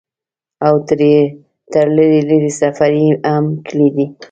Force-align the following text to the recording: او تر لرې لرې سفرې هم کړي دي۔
او 0.67 0.75
تر 1.73 1.87
لرې 1.97 2.21
لرې 2.29 2.51
سفرې 2.59 3.07
هم 3.31 3.45
کړي 3.67 3.87
دي۔ 3.95 4.05